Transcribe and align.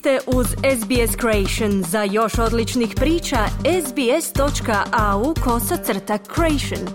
ste 0.00 0.18
uz 0.26 0.46
SBS 0.46 1.16
Creation. 1.20 1.82
Za 1.82 2.02
još 2.02 2.38
odličnih 2.38 2.94
priča, 2.96 3.38
sbs.au 3.86 5.34
kosacrta 5.44 6.18
creation. 6.34 6.88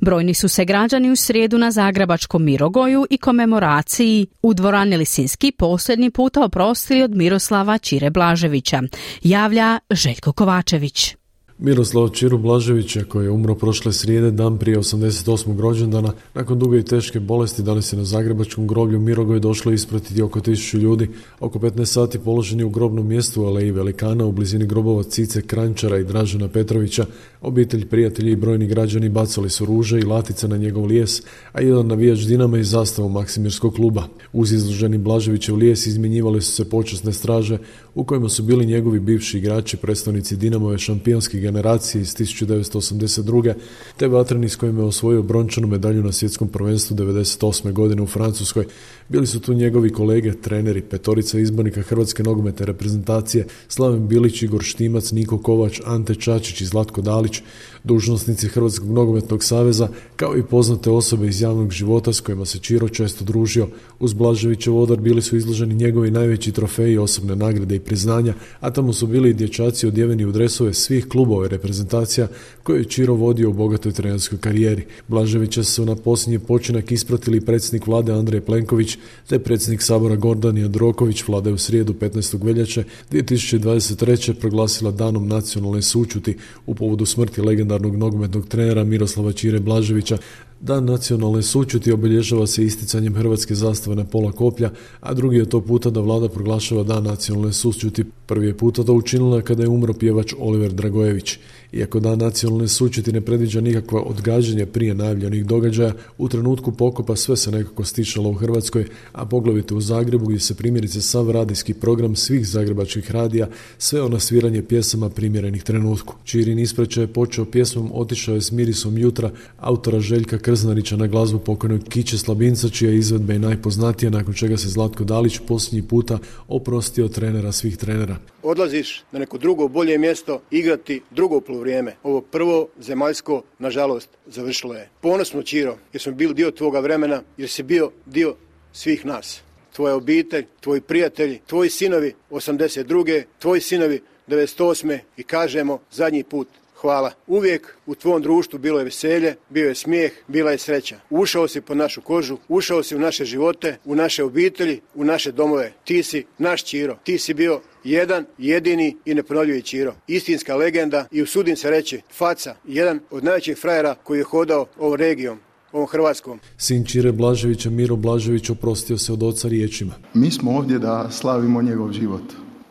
Brojni 0.00 0.34
su 0.34 0.48
se 0.48 0.64
građani 0.64 1.10
u 1.10 1.16
srijedu 1.16 1.58
na 1.58 1.70
Zagrebačkom 1.70 2.44
Mirogoju 2.44 3.06
i 3.10 3.18
komemoraciji 3.18 4.26
u 4.42 4.54
dvorani 4.54 4.96
Lisinski 4.96 5.52
posljednji 5.52 6.10
puta 6.10 6.44
oprostili 6.44 7.02
od 7.02 7.16
Miroslava 7.16 7.78
Čire 7.78 8.10
Blaževića, 8.10 8.82
javlja 9.22 9.78
Željko 9.90 10.32
Kovačević. 10.32 11.16
Miroslav 11.60 12.08
Čiru 12.08 12.38
Blaževića, 12.38 13.04
koji 13.04 13.24
je 13.24 13.30
umro 13.30 13.54
prošle 13.54 13.92
srijede, 13.92 14.30
dan 14.30 14.58
prije 14.58 14.78
88. 14.78 15.60
rođendana, 15.60 16.12
nakon 16.34 16.58
duge 16.58 16.78
i 16.78 16.82
teške 16.82 17.20
bolesti 17.20 17.62
danas 17.62 17.92
je 17.92 17.96
na 17.96 18.04
Zagrebačkom 18.04 18.66
groblju 18.66 19.00
Mirogoj 19.00 19.40
došlo 19.40 19.72
ispratiti 19.72 20.22
oko 20.22 20.40
tisuću 20.40 20.78
ljudi. 20.78 21.08
Oko 21.40 21.58
15 21.58 21.84
sati 21.84 22.18
položeni 22.18 22.64
u 22.64 22.70
grobnom 22.70 23.06
mjestu 23.06 23.44
Aleji 23.44 23.70
Velikana 23.70 24.24
u 24.24 24.32
blizini 24.32 24.66
grobova 24.66 25.02
Cice 25.02 25.42
Krančara 25.42 25.98
i 25.98 26.04
Dražena 26.04 26.48
Petrovića. 26.48 27.06
Obitelj, 27.40 27.88
prijatelji 27.88 28.32
i 28.32 28.36
brojni 28.36 28.66
građani 28.66 29.08
bacali 29.08 29.50
su 29.50 29.64
ruže 29.64 29.98
i 29.98 30.04
latice 30.04 30.48
na 30.48 30.56
njegov 30.56 30.84
lijes, 30.84 31.22
a 31.52 31.60
jedan 31.60 31.86
navijač 31.86 32.18
Dinama 32.18 32.58
i 32.58 32.64
zastavu 32.64 33.08
Maksimirskog 33.08 33.74
kluba. 33.74 34.04
Uz 34.32 34.52
izloženi 34.52 34.98
Blaževićev 34.98 35.56
lijes 35.56 35.86
izmjenjivale 35.86 36.40
su 36.40 36.52
se 36.52 36.70
počasne 36.70 37.12
straže 37.12 37.58
u 37.94 38.04
kojima 38.04 38.28
su 38.28 38.42
bili 38.42 38.66
njegovi 38.66 39.00
bivši 39.00 39.38
igrači, 39.38 39.76
predstavnici 39.76 40.36
Dinamove 40.36 40.78
šampionske 40.78 41.47
generacije 41.48 42.02
iz 42.02 42.14
1982. 42.16 43.54
te 43.96 44.08
vatreni 44.08 44.48
s 44.48 44.56
kojima 44.56 44.80
je 44.80 44.86
osvojio 44.86 45.22
brončanu 45.22 45.66
medalju 45.66 46.02
na 46.02 46.12
svjetskom 46.12 46.48
prvenstvu 46.48 46.96
98. 46.96 47.72
godine 47.72 48.02
u 48.02 48.06
Francuskoj. 48.06 48.66
Bili 49.08 49.26
su 49.26 49.40
tu 49.40 49.54
njegovi 49.54 49.90
kolege, 49.92 50.32
treneri, 50.32 50.82
petorica 50.82 51.38
izbornika 51.38 51.82
Hrvatske 51.82 52.22
nogometne 52.22 52.66
reprezentacije, 52.66 53.46
Slaven 53.68 54.08
Bilić, 54.08 54.42
Igor 54.42 54.62
Štimac, 54.62 55.12
Niko 55.12 55.38
Kovač, 55.38 55.80
Ante 55.84 56.14
Čačić 56.14 56.60
i 56.60 56.66
Zlatko 56.66 57.02
Dalić, 57.02 57.42
dužnosnici 57.84 58.48
Hrvatskog 58.48 58.90
nogometnog 58.90 59.44
saveza, 59.44 59.88
kao 60.16 60.36
i 60.36 60.42
poznate 60.42 60.90
osobe 60.90 61.26
iz 61.26 61.40
javnog 61.40 61.70
života 61.72 62.12
s 62.12 62.20
kojima 62.20 62.44
se 62.44 62.58
Čiro 62.58 62.88
često 62.88 63.24
družio. 63.24 63.68
Uz 63.98 64.12
Blaževićev 64.12 64.76
odar 64.76 65.00
bili 65.00 65.22
su 65.22 65.36
izloženi 65.36 65.74
njegovi 65.74 66.10
najveći 66.10 66.52
trofeji, 66.52 66.98
osobne 66.98 67.36
nagrade 67.36 67.76
i 67.76 67.80
priznanja, 67.80 68.34
a 68.60 68.70
tamo 68.70 68.92
su 68.92 69.06
bili 69.06 69.30
i 69.30 69.34
dječaci 69.34 69.86
odjeveni 69.86 70.24
u 70.24 70.32
dresove 70.32 70.74
svih 70.74 71.08
klubova 71.08 71.37
i 71.44 71.48
reprezentacija 71.48 72.28
koje 72.62 72.78
je 72.78 72.84
Čiro 72.84 73.14
vodio 73.14 73.50
u 73.50 73.52
bogatoj 73.52 73.92
trenerskoj 73.92 74.38
karijeri. 74.38 74.86
Blaževića 75.08 75.64
su 75.64 75.84
na 75.84 75.96
posljednji 75.96 76.38
počinak 76.38 76.92
ispratili 76.92 77.40
predsjednik 77.40 77.86
vlade 77.86 78.12
Andrej 78.12 78.40
Plenković 78.40 78.98
te 79.28 79.38
predsjednik 79.38 79.82
sabora 79.82 80.16
Gordan 80.16 80.58
Jandroković 80.58 81.24
vlada 81.28 81.50
je 81.50 81.54
u 81.54 81.58
srijedu 81.58 81.92
15. 81.92 82.44
veljače 82.44 82.84
2023. 83.10 84.34
proglasila 84.34 84.90
danom 84.90 85.28
nacionalne 85.28 85.82
sučuti 85.82 86.36
u 86.66 86.74
povodu 86.74 87.06
smrti 87.06 87.42
legendarnog 87.42 87.96
nogometnog 87.96 88.48
trenera 88.48 88.84
Miroslava 88.84 89.32
Čire 89.32 89.60
Blaževića 89.60 90.18
Dan 90.60 90.84
nacionalne 90.84 91.42
sučuti 91.42 91.92
obilježava 91.92 92.46
se 92.46 92.64
isticanjem 92.64 93.14
hrvatske 93.14 93.54
zastave 93.54 93.96
na 93.96 94.04
pola 94.04 94.32
koplja, 94.32 94.70
a 95.00 95.14
drugi 95.14 95.36
je 95.36 95.48
to 95.48 95.60
puta 95.60 95.90
da 95.90 96.00
vlada 96.00 96.28
proglašava 96.28 96.82
Dan 96.82 97.04
nacionalne 97.04 97.52
sučuti. 97.52 98.04
Prvi 98.26 98.46
je 98.46 98.56
puta 98.56 98.84
to 98.84 98.94
učinila 98.94 99.42
kada 99.42 99.62
je 99.62 99.68
umro 99.68 99.94
pjevač 99.94 100.34
Oliver 100.38 100.72
Dragojević. 100.72 101.38
Iako 101.72 102.00
Dan 102.00 102.18
nacionalne 102.18 102.68
sučuti 102.68 103.12
ne 103.12 103.20
predviđa 103.20 103.60
nikakva 103.60 104.02
odgađanje 104.02 104.66
prije 104.66 104.94
najavljenih 104.94 105.46
događaja, 105.46 105.92
u 106.18 106.28
trenutku 106.28 106.72
pokopa 106.72 107.16
sve 107.16 107.36
se 107.36 107.50
nekako 107.50 107.84
stišalo 107.84 108.30
u 108.30 108.34
Hrvatskoj, 108.34 108.86
a 109.12 109.26
poglavito 109.26 109.76
u 109.76 109.80
Zagrebu 109.80 110.26
gdje 110.26 110.40
se 110.40 110.54
primjerice 110.54 111.00
sav 111.00 111.30
radijski 111.30 111.74
program 111.74 112.16
svih 112.16 112.48
zagrebačkih 112.48 113.10
radija 113.10 113.48
sve 113.78 114.02
o 114.02 114.08
nasviranje 114.08 114.62
pjesama 114.62 115.10
primjerenih 115.10 115.62
trenutku. 115.62 116.14
Čirin 116.24 116.58
ispraćaj 116.58 117.02
je 117.02 117.12
počeo 117.12 117.44
pjesmom 117.44 117.90
Otišao 117.94 118.34
je 118.34 118.40
s 118.40 118.52
mirisom 118.52 118.98
jutra 118.98 119.30
autora 119.58 120.00
Željka 120.00 120.38
Krznarića 120.48 120.96
na 120.96 121.06
glazbu 121.06 121.38
pokojnog 121.38 121.80
Kiće 121.88 122.18
Slabinca, 122.18 122.68
čija 122.68 122.92
izvedba 122.92 123.32
je 123.32 123.38
najpoznatija, 123.38 124.10
nakon 124.10 124.34
čega 124.34 124.56
se 124.56 124.68
Zlatko 124.68 125.04
Dalić 125.04 125.38
posljednji 125.48 125.88
puta 125.88 126.18
oprostio 126.48 127.08
trenera 127.08 127.52
svih 127.52 127.76
trenera. 127.76 128.16
Odlaziš 128.42 129.02
na 129.12 129.18
neko 129.18 129.38
drugo 129.38 129.68
bolje 129.68 129.98
mjesto 129.98 130.40
igrati 130.50 131.00
drugo 131.10 131.40
vrijeme. 131.60 131.96
Ovo 132.02 132.20
prvo 132.20 132.68
zemaljsko, 132.80 133.42
nažalost, 133.58 134.08
završilo 134.26 134.74
je. 134.74 134.88
Ponosno 135.00 135.42
Čiro, 135.42 135.76
jer 135.92 136.02
smo 136.02 136.12
bili 136.12 136.34
dio 136.34 136.50
tvoga 136.50 136.80
vremena, 136.80 137.22
jer 137.36 137.48
si 137.48 137.62
bio 137.62 137.90
dio 138.06 138.34
svih 138.72 139.06
nas. 139.06 139.40
Tvoja 139.76 139.94
obitelj, 139.94 140.44
tvoji 140.60 140.80
prijatelji, 140.80 141.40
tvoji 141.46 141.70
sinovi 141.70 142.14
82. 142.30 143.22
tvoji 143.38 143.60
sinovi 143.60 144.00
98. 144.28 144.98
i 145.16 145.22
kažemo 145.22 145.78
zadnji 145.90 146.22
put 146.22 146.48
hvala. 146.80 147.12
Uvijek 147.26 147.76
u 147.86 147.94
tvom 147.94 148.22
društvu 148.22 148.58
bilo 148.58 148.78
je 148.78 148.84
veselje, 148.84 149.34
bio 149.50 149.68
je 149.68 149.74
smijeh, 149.74 150.12
bila 150.28 150.50
je 150.50 150.58
sreća. 150.58 151.00
Ušao 151.10 151.48
si 151.48 151.60
po 151.60 151.74
našu 151.74 152.00
kožu, 152.00 152.36
ušao 152.48 152.82
si 152.82 152.96
u 152.96 152.98
naše 152.98 153.24
živote, 153.24 153.76
u 153.84 153.94
naše 153.94 154.24
obitelji, 154.24 154.80
u 154.94 155.04
naše 155.04 155.32
domove. 155.32 155.72
Ti 155.84 156.02
si 156.02 156.24
naš 156.38 156.64
Čiro. 156.64 156.98
Ti 157.04 157.18
si 157.18 157.34
bio 157.34 157.60
jedan, 157.84 158.24
jedini 158.38 158.96
i 159.04 159.14
neponovljivi 159.14 159.62
Čiro. 159.62 159.94
Istinska 160.06 160.56
legenda 160.56 161.06
i 161.12 161.22
usudim 161.22 161.56
se 161.56 161.70
reći 161.70 162.00
faca, 162.12 162.54
jedan 162.64 163.00
od 163.10 163.24
najvećih 163.24 163.58
frajera 163.58 163.94
koji 163.94 164.18
je 164.18 164.24
hodao 164.24 164.66
ovom 164.78 164.94
regijom 164.94 165.38
ovom 165.72 165.86
Hrvatskom. 165.86 166.40
Sin 166.56 166.84
Čire 166.84 167.12
Blaževića, 167.12 167.70
Miro 167.70 167.96
Blažević, 167.96 168.50
oprostio 168.50 168.98
se 168.98 169.12
od 169.12 169.22
oca 169.22 169.48
riječima. 169.48 169.94
Mi 170.14 170.30
smo 170.30 170.50
ovdje 170.50 170.78
da 170.78 171.10
slavimo 171.10 171.62
njegov 171.62 171.92
život. 171.92 172.22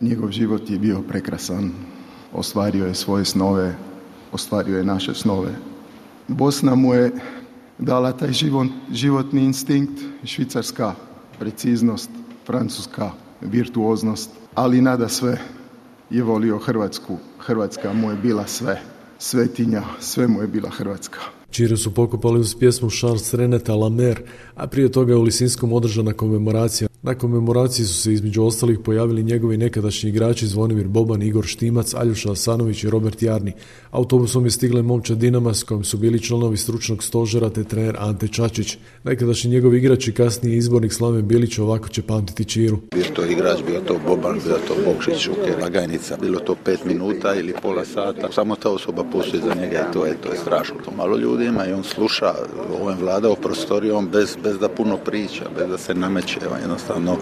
Njegov 0.01 0.31
život 0.31 0.69
je 0.69 0.79
bio 0.79 1.01
prekrasan. 1.09 1.71
Ostvario 2.33 2.85
je 2.85 2.95
svoje 2.95 3.25
snove, 3.25 3.75
ostvario 4.37 4.77
je 4.77 4.85
naše 4.85 5.13
snove. 5.13 5.51
Bosna 6.27 6.75
mu 6.75 6.93
je 6.93 7.11
dala 7.77 8.11
taj 8.13 8.31
život, 8.31 8.67
životni 8.91 9.41
instinkt, 9.41 10.01
švicarska 10.23 10.93
preciznost, 11.39 12.09
francuska 12.45 13.11
virtuoznost, 13.41 14.29
ali 14.55 14.81
nada 14.81 15.09
sve 15.09 15.37
je 16.09 16.23
volio 16.23 16.57
Hrvatsku. 16.57 17.17
Hrvatska 17.39 17.93
mu 17.93 18.11
je 18.11 18.17
bila 18.17 18.47
sve. 18.47 18.81
Svetinja, 19.19 19.83
sve 19.99 20.27
mu 20.27 20.41
je 20.41 20.47
bila 20.47 20.69
Hrvatska. 20.69 21.19
Čire 21.49 21.77
su 21.77 21.93
pokopali 21.93 22.39
uz 22.39 22.55
pjesmu 22.55 22.89
Charles 22.89 23.33
Reneta 23.33 23.75
La 23.75 23.89
Mer, 23.89 24.21
a 24.55 24.67
prije 24.67 24.91
toga 24.91 25.13
je 25.13 25.17
u 25.17 25.21
Lisinskom 25.21 25.73
održana 25.73 26.13
komemoracija 26.13 26.86
na 27.01 27.15
komemoraciji 27.15 27.85
su 27.85 27.93
se 27.93 28.13
između 28.13 28.43
ostalih 28.43 28.79
pojavili 28.79 29.23
njegovi 29.23 29.57
nekadašnji 29.57 30.09
igrači 30.09 30.47
Zvonimir 30.47 30.87
Boban, 30.87 31.21
Igor 31.21 31.45
Štimac, 31.45 31.93
Aljuša 31.93 32.31
Asanović 32.31 32.83
i 32.83 32.89
Robert 32.89 33.21
Jarni. 33.21 33.53
Autobusom 33.91 34.45
je 34.45 34.51
stigla 34.51 34.81
momča 34.81 35.15
Dinama 35.15 35.53
s 35.53 35.63
kojim 35.63 35.83
su 35.83 35.97
bili 35.97 36.23
članovi 36.23 36.57
stručnog 36.57 37.03
stožera 37.03 37.49
te 37.49 37.63
trener 37.63 37.95
Ante 37.99 38.27
Čačić. 38.27 38.77
Nekadašnji 39.03 39.51
njegov 39.51 39.75
igrač 39.75 40.07
i 40.07 40.11
kasniji 40.11 40.57
izbornik 40.57 40.93
Slaven 40.93 41.27
Bilić 41.27 41.59
ovako 41.59 41.89
će 41.89 42.01
pamtiti 42.01 42.45
Čiru. 42.45 42.79
Bio 42.95 43.05
to 43.13 43.25
igrač, 43.25 43.59
bio 43.67 43.79
to 43.79 43.99
Boban, 44.07 44.39
bio 44.45 44.57
to 44.67 44.75
Bokšić, 44.85 45.17
Šuker, 45.17 45.61
Lagajnica. 45.61 46.17
Bilo 46.21 46.39
to 46.39 46.55
pet 46.65 46.85
minuta 46.85 47.35
ili 47.35 47.53
pola 47.61 47.85
sata. 47.85 48.31
Samo 48.31 48.55
ta 48.55 48.69
osoba 48.69 49.03
postoji 49.11 49.43
za 49.43 49.55
njega 49.61 49.87
i 49.89 49.93
to 49.93 50.05
je, 50.05 50.17
to 50.23 50.29
je 50.29 50.37
strašno. 50.37 50.75
To 50.85 50.91
malo 50.91 51.17
ljudi 51.17 51.45
ima 51.45 51.67
i 51.67 51.73
on 51.73 51.83
sluša, 51.83 52.33
ovim 52.81 52.97
vladao 52.99 53.35
prostorijom 53.35 54.07
bez, 54.07 54.37
bez 54.43 54.59
da 54.59 54.69
puno 54.69 54.97
priča, 54.97 55.45
bez 55.57 55.69
da 55.69 55.77
se 55.77 55.93
nameće, 55.93 56.39
stanno, 56.87 57.17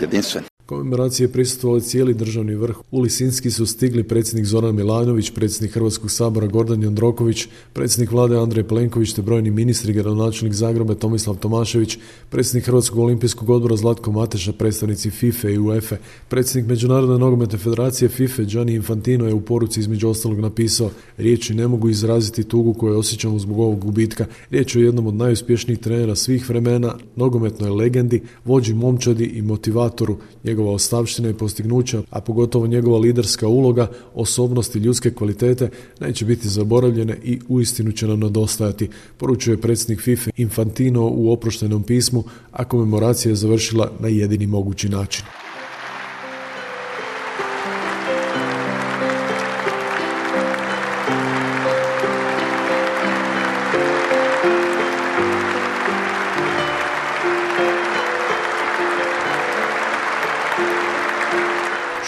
ja, 0.00 0.06
det 0.10 0.49
Komemoracije 0.70 1.28
prisustvovali 1.28 1.80
cijeli 1.80 2.14
državni 2.14 2.54
vrh. 2.54 2.76
U 2.90 3.00
Lisinski 3.00 3.50
su 3.50 3.66
stigli 3.66 4.02
predsjednik 4.02 4.46
Zoran 4.46 4.74
Milanović, 4.74 5.30
predsjednik 5.30 5.74
Hrvatskog 5.74 6.10
sabora 6.10 6.46
Gordan 6.46 6.82
Jandroković, 6.82 7.46
predsjednik 7.72 8.10
vlade 8.10 8.36
Andrej 8.38 8.64
Plenković 8.64 9.12
te 9.12 9.22
brojni 9.22 9.50
ministri, 9.50 9.92
gradonačelnik 9.92 10.54
Zagreba 10.54 10.94
Tomislav 10.94 11.36
Tomašević, 11.36 11.98
predsjednik 12.28 12.66
Hrvatskog 12.66 12.98
olimpijskog 12.98 13.50
odbora 13.50 13.76
Zlatko 13.76 14.12
Mateša, 14.12 14.52
predstavnici 14.52 15.10
FIFA 15.10 15.48
i 15.48 15.58
UEFA, 15.58 15.96
predsjednik 16.28 16.68
Međunarodne 16.68 17.18
nogometne 17.18 17.58
federacije 17.58 18.08
FIFA 18.08 18.42
Gianni 18.42 18.74
Infantino 18.74 19.26
je 19.26 19.34
u 19.34 19.40
poruci 19.40 19.80
između 19.80 20.08
ostalog 20.08 20.40
napisao 20.40 20.90
riječi 21.16 21.54
ne 21.54 21.68
mogu 21.68 21.88
izraziti 21.88 22.44
tugu 22.44 22.74
koju 22.74 22.98
osjećamo 22.98 23.38
zbog 23.38 23.58
ovog 23.58 23.78
gubitka. 23.78 24.26
Riječ 24.50 24.76
je 24.76 24.82
o 24.82 24.84
jednom 24.84 25.06
od 25.06 25.14
najuspješnijih 25.14 25.80
trenera 25.80 26.14
svih 26.14 26.48
vremena, 26.48 26.94
nogometnoj 27.16 27.70
legendi, 27.70 28.22
vođi 28.44 28.74
momčadi 28.74 29.24
i 29.24 29.42
motivatoru. 29.42 30.16
Njegov 30.44 30.59
njegova 30.60 30.74
ostavština 30.74 31.28
i 31.28 31.34
postignuća, 31.34 32.02
a 32.10 32.20
pogotovo 32.20 32.66
njegova 32.66 32.98
liderska 32.98 33.48
uloga, 33.48 33.90
osobnosti 34.14 34.78
ljudske 34.78 35.10
kvalitete 35.10 35.70
neće 36.00 36.24
biti 36.24 36.48
zaboravljene 36.48 37.16
i 37.24 37.40
uistinu 37.48 37.92
će 37.92 38.06
nam 38.06 38.20
nadostajati, 38.20 38.88
poručuje 39.16 39.60
predsjednik 39.60 40.00
FIFA 40.00 40.30
Infantino 40.36 41.08
u 41.12 41.32
oproštenom 41.32 41.82
pismu, 41.82 42.24
a 42.52 42.64
komemoracija 42.64 43.30
je 43.30 43.36
završila 43.36 43.92
na 44.00 44.08
jedini 44.08 44.46
mogući 44.46 44.88
način. 44.88 45.24